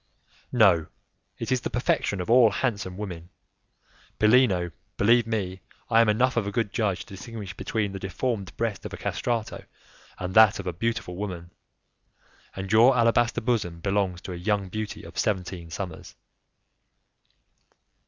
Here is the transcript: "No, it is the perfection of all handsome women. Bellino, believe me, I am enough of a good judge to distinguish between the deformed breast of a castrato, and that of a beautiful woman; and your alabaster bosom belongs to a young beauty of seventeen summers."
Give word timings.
"No, 0.51 0.87
it 1.37 1.51
is 1.51 1.61
the 1.61 1.69
perfection 1.69 2.19
of 2.21 2.27
all 2.27 2.49
handsome 2.49 2.97
women. 2.97 3.29
Bellino, 4.17 4.71
believe 4.97 5.27
me, 5.27 5.61
I 5.91 6.01
am 6.01 6.09
enough 6.09 6.35
of 6.35 6.47
a 6.47 6.51
good 6.51 6.73
judge 6.73 7.01
to 7.01 7.13
distinguish 7.13 7.53
between 7.55 7.91
the 7.91 7.99
deformed 7.99 8.57
breast 8.57 8.83
of 8.83 8.93
a 8.93 8.97
castrato, 8.97 9.63
and 10.17 10.33
that 10.33 10.57
of 10.57 10.65
a 10.65 10.73
beautiful 10.73 11.15
woman; 11.17 11.51
and 12.55 12.71
your 12.71 12.97
alabaster 12.97 13.41
bosom 13.41 13.79
belongs 13.79 14.21
to 14.21 14.33
a 14.33 14.37
young 14.37 14.69
beauty 14.69 15.03
of 15.03 15.19
seventeen 15.19 15.69
summers." 15.69 16.15